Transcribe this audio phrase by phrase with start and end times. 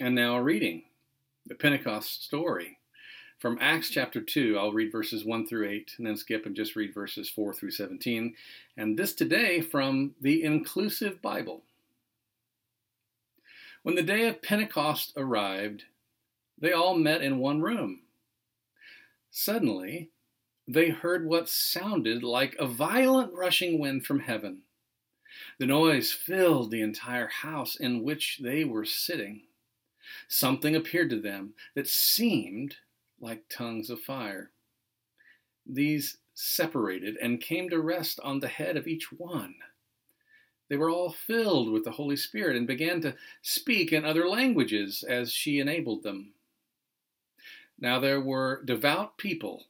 [0.00, 0.84] And now reading,
[1.44, 2.78] the Pentecost story.
[3.38, 6.74] From Acts chapter 2, I'll read verses 1 through 8 and then skip and just
[6.74, 8.34] read verses 4 through 17.
[8.78, 11.64] And this today from the Inclusive Bible.
[13.82, 15.84] When the day of Pentecost arrived,
[16.58, 18.00] they all met in one room.
[19.30, 20.08] Suddenly,
[20.66, 24.62] they heard what sounded like a violent rushing wind from heaven.
[25.58, 29.42] The noise filled the entire house in which they were sitting
[30.28, 32.76] something appeared to them that seemed
[33.20, 34.50] like tongues of fire.
[35.66, 39.54] These separated and came to rest on the head of each one.
[40.68, 45.04] They were all filled with the Holy Spirit and began to speak in other languages
[45.06, 46.32] as she enabled them.
[47.78, 49.64] Now there were devout people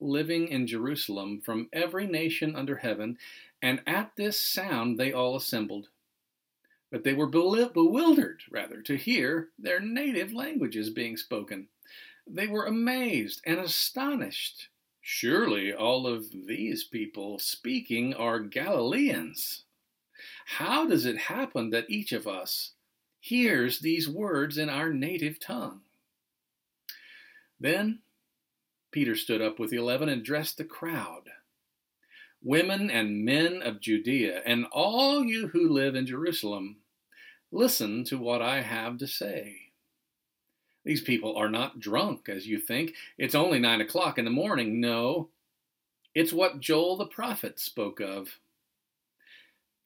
[0.00, 3.18] living in Jerusalem from every nation under heaven,
[3.62, 5.88] and at this sound they all assembled
[6.90, 11.68] but they were bewildered, rather, to hear their native languages being spoken.
[12.26, 14.68] They were amazed and astonished.
[15.00, 19.64] Surely all of these people speaking are Galileans.
[20.44, 22.72] How does it happen that each of us
[23.18, 25.80] hears these words in our native tongue?
[27.58, 28.00] Then
[28.90, 31.30] Peter stood up with the eleven and addressed the crowd.
[32.42, 36.76] Women and men of Judea, and all you who live in Jerusalem,
[37.52, 39.56] listen to what I have to say.
[40.84, 42.94] These people are not drunk, as you think.
[43.18, 44.80] It's only nine o'clock in the morning.
[44.80, 45.28] No,
[46.14, 48.38] it's what Joel the prophet spoke of.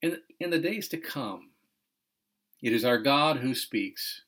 [0.00, 1.50] In, in the days to come,
[2.62, 4.22] it is our God who speaks.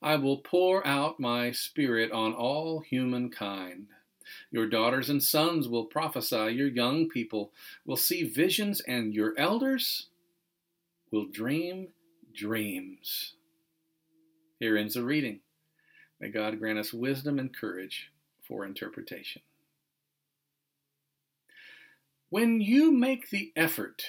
[0.00, 3.88] I will pour out my spirit on all humankind.
[4.50, 7.52] Your daughters and sons will prophesy, your young people
[7.84, 10.06] will see visions, and your elders
[11.10, 11.88] will dream
[12.34, 13.34] dreams.
[14.58, 15.40] Here ends the reading.
[16.20, 18.10] May God grant us wisdom and courage
[18.46, 19.42] for interpretation.
[22.30, 24.04] When you make the effort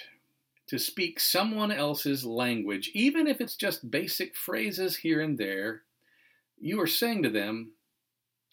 [0.68, 5.82] to speak someone else's language, even if it's just basic phrases here and there,
[6.60, 7.74] you are saying to them,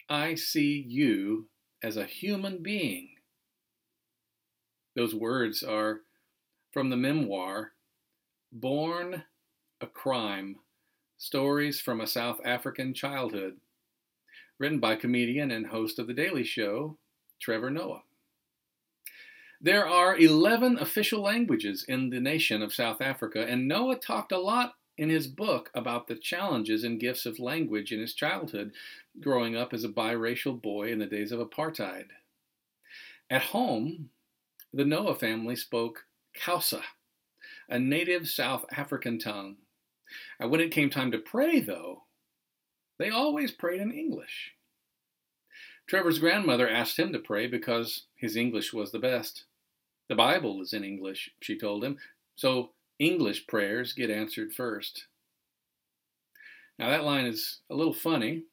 [0.09, 1.47] I see you
[1.83, 3.09] as a human being.
[4.95, 6.01] Those words are
[6.71, 7.71] from the memoir
[8.51, 9.23] Born
[9.79, 10.57] a Crime
[11.17, 13.57] Stories from a South African Childhood,
[14.59, 16.97] written by comedian and host of The Daily Show,
[17.39, 18.03] Trevor Noah.
[19.61, 24.39] There are 11 official languages in the nation of South Africa, and Noah talked a
[24.39, 28.71] lot in his book about the challenges and gifts of language in his childhood,
[29.19, 32.05] growing up as a biracial boy in the days of apartheid.
[33.27, 34.11] At home,
[34.71, 36.05] the Noah family spoke
[36.39, 36.83] Xhosa,
[37.67, 39.55] a native South African tongue.
[40.39, 42.03] And when it came time to pray, though,
[42.99, 44.51] they always prayed in English.
[45.87, 49.45] Trevor's grandmother asked him to pray because his English was the best.
[50.09, 51.97] The Bible is in English, she told him,
[52.35, 55.07] so English prayers get answered first.
[56.77, 58.43] Now, that line is a little funny,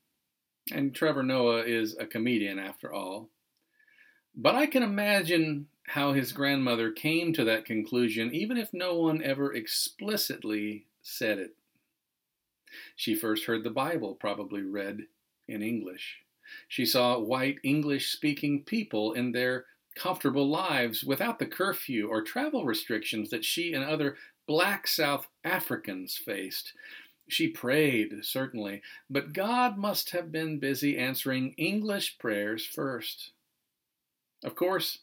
[0.72, 3.28] and Trevor Noah is a comedian after all.
[4.34, 9.22] But I can imagine how his grandmother came to that conclusion, even if no one
[9.22, 11.54] ever explicitly said it.
[12.96, 15.02] She first heard the Bible, probably read
[15.46, 16.20] in English.
[16.68, 22.64] She saw white English speaking people in their comfortable lives without the curfew or travel
[22.64, 24.16] restrictions that she and other
[24.48, 26.72] black South Africans faced.
[27.28, 33.32] She prayed, certainly, but God must have been busy answering English prayers first.
[34.42, 35.00] Of course,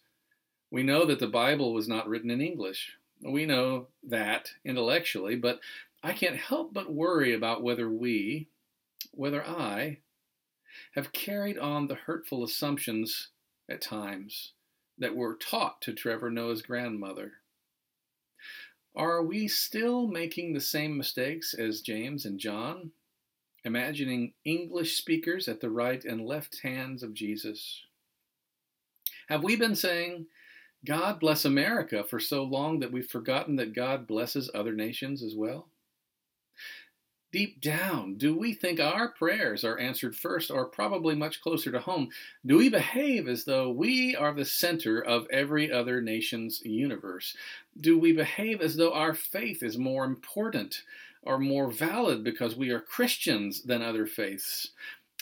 [0.72, 2.98] we know that the Bible was not written in English.
[3.22, 5.60] We know that intellectually, but
[6.04, 8.48] I can't help but worry about whether we,
[9.12, 10.00] whether I,
[10.96, 13.30] have carried on the hurtful assumptions
[13.70, 14.54] at times
[14.98, 17.34] that were taught to Trevor Noah's grandmother.
[18.96, 22.92] Are we still making the same mistakes as James and John,
[23.66, 27.82] imagining English speakers at the right and left hands of Jesus?
[29.28, 30.28] Have we been saying,
[30.86, 35.36] God bless America for so long that we've forgotten that God blesses other nations as
[35.36, 35.68] well?
[37.32, 41.80] Deep down, do we think our prayers are answered first or probably much closer to
[41.80, 42.10] home?
[42.46, 47.36] Do we behave as though we are the center of every other nation's universe?
[47.80, 50.84] Do we behave as though our faith is more important
[51.24, 54.70] or more valid because we are Christians than other faiths?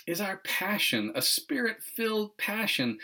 [0.05, 2.99] Is our passion a spirit filled passion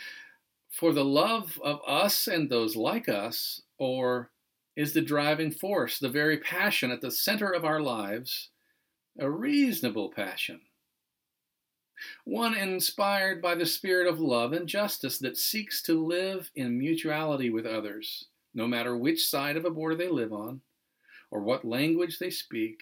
[0.69, 4.29] for the love of us and those like us, or
[4.75, 8.49] is the driving force, the very passion at the center of our lives?
[9.19, 10.61] A reasonable passion
[12.23, 17.49] one inspired by the spirit of love and justice that seeks to live in mutuality
[17.49, 20.61] with others, no matter which side of a border they live on,
[21.31, 22.79] or what language they speak,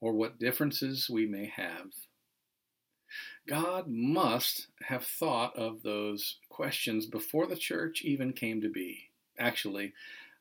[0.00, 1.92] or what differences we may have.
[3.48, 9.10] God must have thought of those questions before the church even came to be.
[9.38, 9.92] Actually,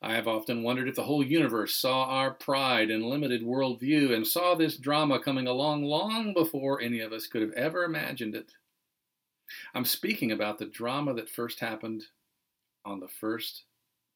[0.01, 4.25] I have often wondered if the whole universe saw our pride and limited worldview and
[4.25, 8.51] saw this drama coming along long before any of us could have ever imagined it.
[9.73, 12.03] I'm speaking about the drama that first happened
[12.83, 13.63] on the first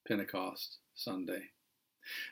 [0.08, 1.44] Pentecost Sunday.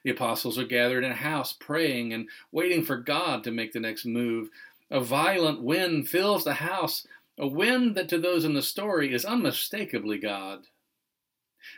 [0.04, 3.80] The apostles are gathered in a house praying and waiting for God to make the
[3.80, 4.50] next move.
[4.90, 7.06] A violent wind fills the house,
[7.38, 10.66] a wind that to those in the story is unmistakably God.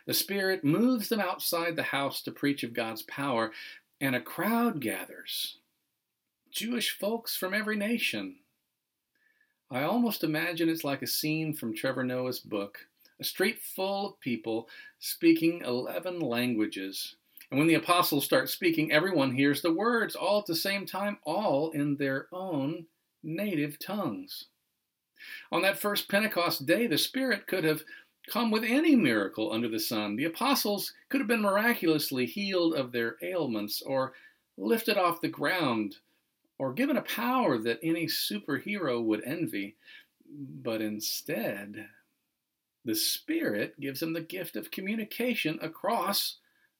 [0.05, 3.51] The Spirit moves them outside the house to preach of God's power,
[4.01, 5.57] and a crowd gathers.
[6.51, 8.37] Jewish folks from every nation.
[9.71, 12.87] I almost imagine it's like a scene from Trevor Noah's book
[13.19, 14.69] a street full of people
[14.99, 17.15] speaking 11 languages.
[17.51, 21.17] And when the apostles start speaking, everyone hears the words all at the same time,
[21.23, 22.85] all in their own
[23.23, 24.45] native tongues.
[25.51, 27.83] On that first Pentecost day, the Spirit could have
[28.29, 30.15] come with any miracle under the sun.
[30.15, 34.13] The apostles could have been miraculously healed of their ailments, or
[34.57, 35.97] lifted off the ground,
[36.57, 39.75] or given a power that any superhero would envy.
[40.29, 41.87] But instead,
[42.85, 46.37] the Spirit gives them the gift of communication across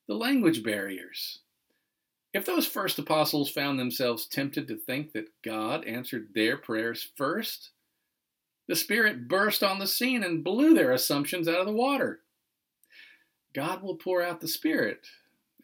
[0.07, 1.39] the language barriers.
[2.33, 7.71] If those first apostles found themselves tempted to think that God answered their prayers first,
[8.69, 12.19] the Spirit burst on the scene and blew their assumptions out of the water.
[13.55, 15.07] God will pour out the Spirit,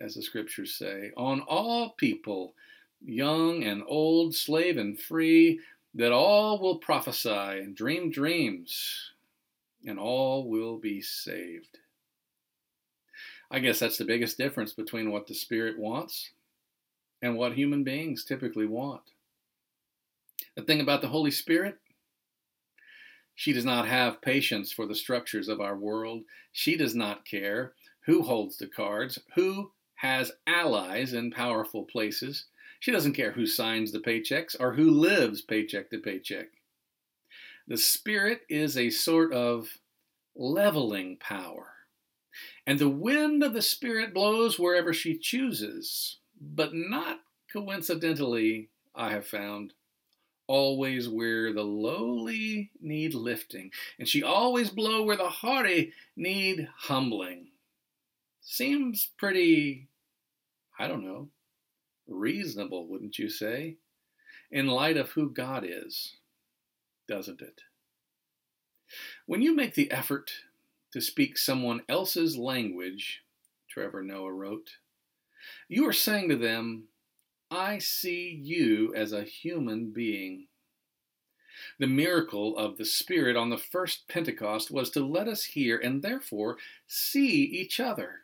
[0.02, 2.56] as the scriptures say, on all people,
[3.06, 5.60] young and old, slave and free,
[5.94, 9.12] that all will prophesy and dream dreams,
[9.86, 11.78] and all will be saved.
[13.52, 16.32] I guess that's the biggest difference between what the Spirit wants
[17.22, 19.04] and what human beings typically want.
[20.56, 21.78] The thing about the Holy Spirit,
[23.36, 26.24] she does not have patience for the structures of our world.
[26.52, 27.74] She does not care
[28.06, 32.46] who holds the cards, who has allies in powerful places.
[32.80, 36.48] She doesn't care who signs the paychecks or who lives paycheck to paycheck.
[37.68, 39.80] The Spirit is a sort of
[40.36, 41.68] leveling power.
[42.68, 47.20] And the wind of the Spirit blows wherever she chooses, but not
[47.52, 49.74] coincidentally, I have found,
[50.48, 57.48] always where the lowly need lifting, and she always blow where the haughty need humbling.
[58.42, 59.88] Seems pretty,
[60.78, 61.30] I don't know,
[62.08, 63.78] reasonable, wouldn't you say?
[64.52, 66.14] In light of who God is,
[67.08, 67.62] doesn't it?
[69.26, 70.32] When you make the effort
[70.94, 73.24] to speak someone else's language,
[73.68, 74.70] Trevor Noah wrote,
[75.68, 76.86] you are saying to them,
[77.52, 80.48] I see you as a human being.
[81.80, 86.02] The miracle of the Spirit on the first Pentecost was to let us hear and
[86.02, 86.58] therefore
[86.88, 88.22] see each other.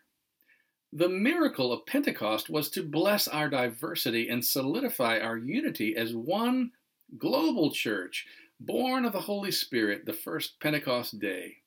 [0.93, 6.71] The miracle of Pentecost was to bless our diversity and solidify our unity as one
[7.17, 8.25] global church,
[8.59, 11.57] born of the Holy Spirit the first Pentecost day.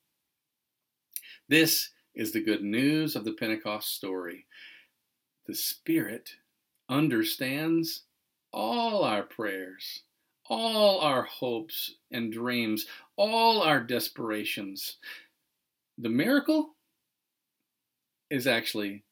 [1.48, 4.46] This is the good news of the Pentecost story.
[5.46, 6.30] The Spirit
[6.88, 8.02] understands
[8.52, 10.02] all our prayers,
[10.48, 12.86] all our hopes and dreams,
[13.16, 14.96] all our desperations.
[15.98, 16.74] The miracle
[18.30, 19.04] is actually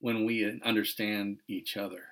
[0.00, 2.02] when we understand each other.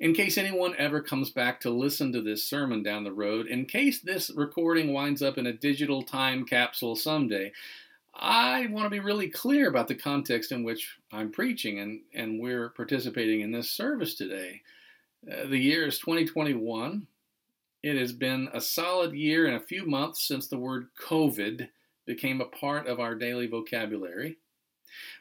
[0.00, 3.66] In case anyone ever comes back to listen to this sermon down the road, in
[3.66, 7.52] case this recording winds up in a digital time capsule someday,
[8.18, 12.40] I want to be really clear about the context in which I'm preaching and, and
[12.40, 14.62] we're participating in this service today.
[15.30, 17.06] Uh, the year is 2021.
[17.84, 21.68] It has been a solid year and a few months since the word COVID
[22.06, 24.38] became a part of our daily vocabulary.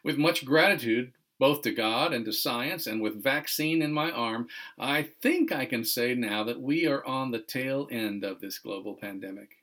[0.04, 4.48] With much gratitude, both to God and to science, and with vaccine in my arm,
[4.80, 8.58] I think I can say now that we are on the tail end of this
[8.58, 9.58] global pandemic.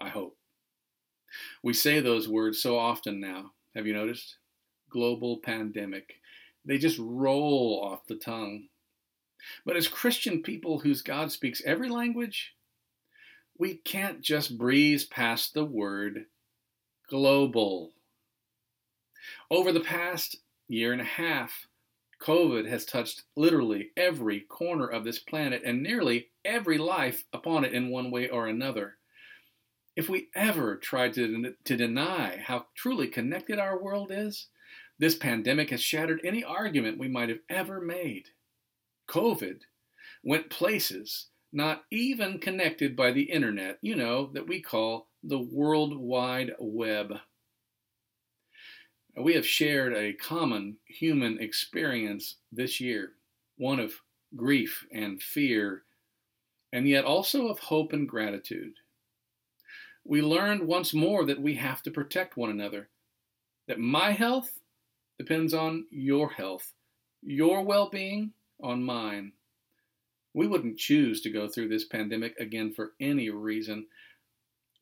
[0.00, 0.37] I hope.
[1.62, 3.52] We say those words so often now.
[3.74, 4.36] Have you noticed?
[4.90, 6.14] Global pandemic.
[6.64, 8.68] They just roll off the tongue.
[9.64, 12.54] But as Christian people whose God speaks every language,
[13.56, 16.26] we can't just breeze past the word
[17.08, 17.92] global.
[19.50, 20.36] Over the past
[20.68, 21.66] year and a half,
[22.20, 27.72] COVID has touched literally every corner of this planet and nearly every life upon it
[27.72, 28.97] in one way or another.
[29.98, 34.46] If we ever tried to, to deny how truly connected our world is,
[34.96, 38.26] this pandemic has shattered any argument we might have ever made.
[39.08, 39.62] COVID
[40.22, 45.98] went places not even connected by the internet, you know, that we call the World
[45.98, 47.14] Wide Web.
[49.20, 53.14] We have shared a common human experience this year,
[53.56, 53.94] one of
[54.36, 55.82] grief and fear,
[56.72, 58.74] and yet also of hope and gratitude.
[60.08, 62.88] We learned once more that we have to protect one another,
[63.66, 64.58] that my health
[65.18, 66.72] depends on your health,
[67.22, 69.32] your well being on mine.
[70.32, 73.88] We wouldn't choose to go through this pandemic again for any reason,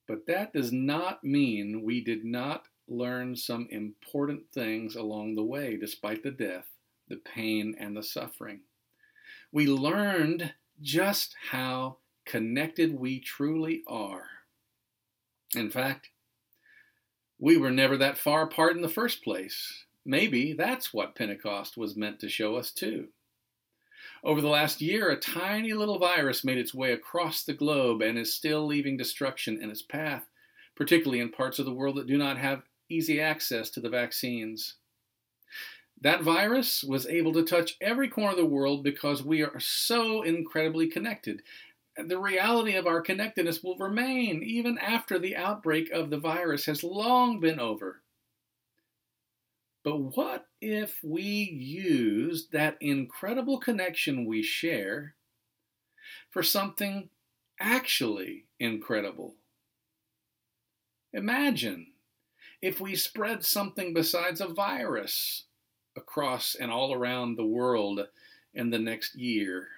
[0.06, 5.76] but that does not mean we did not learn some important things along the way,
[5.76, 6.68] despite the death,
[7.09, 8.61] the pain, and the suffering.
[9.50, 14.36] We learned just how connected we truly are.
[15.54, 16.10] In fact,
[17.38, 19.84] we were never that far apart in the first place.
[20.04, 23.08] Maybe that's what Pentecost was meant to show us, too.
[24.24, 28.18] Over the last year, a tiny little virus made its way across the globe and
[28.18, 30.26] is still leaving destruction in its path,
[30.74, 34.74] particularly in parts of the world that do not have easy access to the vaccines.
[36.00, 40.22] That virus was able to touch every corner of the world because we are so
[40.22, 41.42] incredibly connected.
[41.96, 46.84] The reality of our connectedness will remain even after the outbreak of the virus has
[46.84, 48.02] long been over.
[49.82, 55.14] But what if we used that incredible connection we share
[56.30, 57.08] for something
[57.60, 59.36] actually incredible?
[61.12, 61.92] Imagine
[62.60, 65.44] if we spread something besides a virus
[65.96, 68.06] across and all around the world
[68.52, 69.68] in the next year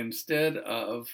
[0.00, 1.08] instead of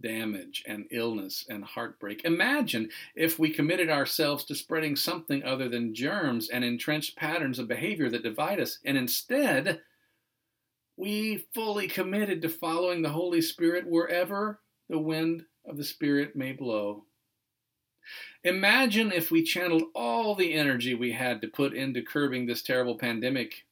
[0.00, 2.24] damage and illness and heartbreak.
[2.24, 7.66] Imagine if we committed ourselves to spreading something other than germs and entrenched patterns of
[7.66, 9.80] behavior that divide us, and instead,
[10.96, 16.52] we fully committed to following the Holy Spirit wherever the wind of the Spirit may
[16.52, 17.04] blow.
[18.44, 22.96] Imagine if we channeled all the energy we had to put into curbing this terrible
[22.96, 23.64] pandemic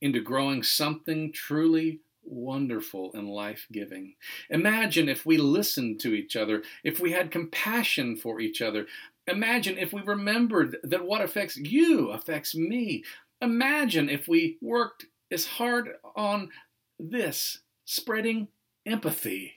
[0.00, 2.00] into growing something truly
[2.30, 4.14] wonderful and life giving.
[4.48, 8.86] Imagine if we listened to each other, if we had compassion for each other.
[9.26, 13.04] Imagine if we remembered that what affects you affects me.
[13.40, 16.50] Imagine if we worked as hard on
[16.98, 18.48] this, spreading
[18.86, 19.54] empathy,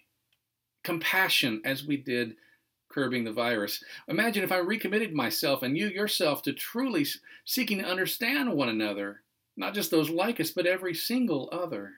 [0.83, 2.35] compassion, as we did
[2.89, 3.83] curbing the virus.
[4.07, 7.05] Imagine if I recommitted myself and you yourself to truly
[7.43, 9.21] seeking to understand one another,
[9.57, 11.93] not just those like us, but every single other.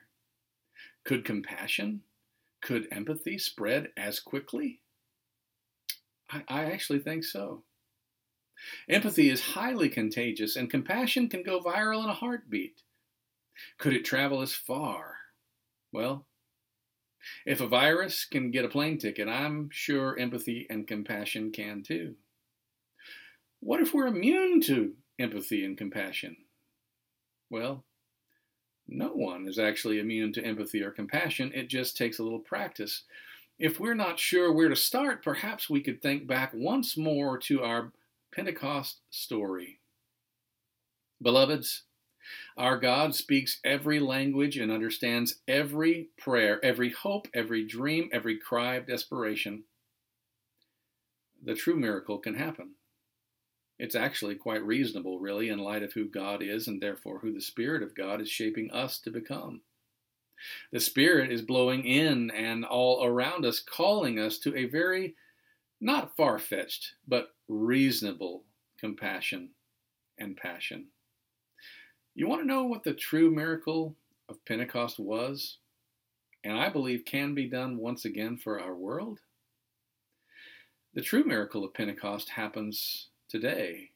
[1.06, 2.02] Could compassion,
[2.60, 4.80] could empathy spread as quickly?
[6.28, 7.62] I, I actually think so.
[8.88, 12.82] Empathy is highly contagious, and compassion can go viral in a heartbeat.
[13.78, 15.18] Could it travel as far?
[15.92, 16.26] Well,
[17.44, 22.16] if a virus can get a plane ticket, I'm sure empathy and compassion can too.
[23.60, 26.36] What if we're immune to empathy and compassion?
[27.48, 27.84] Well,
[28.88, 31.52] no one is actually immune to empathy or compassion.
[31.54, 33.02] It just takes a little practice.
[33.58, 37.62] If we're not sure where to start, perhaps we could think back once more to
[37.62, 37.92] our
[38.32, 39.80] Pentecost story.
[41.22, 41.82] Beloveds,
[42.56, 48.74] our God speaks every language and understands every prayer, every hope, every dream, every cry
[48.74, 49.64] of desperation.
[51.42, 52.72] The true miracle can happen.
[53.78, 57.40] It's actually quite reasonable, really, in light of who God is and therefore who the
[57.40, 59.60] Spirit of God is shaping us to become.
[60.72, 65.14] The Spirit is blowing in and all around us, calling us to a very,
[65.80, 68.44] not far fetched, but reasonable
[68.78, 69.50] compassion
[70.18, 70.86] and passion.
[72.14, 73.94] You want to know what the true miracle
[74.28, 75.58] of Pentecost was,
[76.44, 79.20] and I believe can be done once again for our world?
[80.94, 83.90] The true miracle of Pentecost happens today,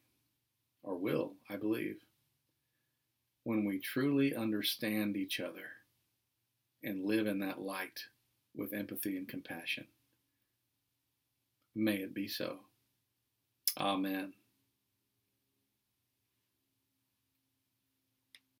[0.82, 1.96] or will, I believe,
[3.44, 5.66] when we truly understand each other
[6.82, 8.00] and live in that light
[8.56, 9.86] with empathy and compassion.
[11.74, 12.58] May it be so.
[13.78, 14.32] Amen.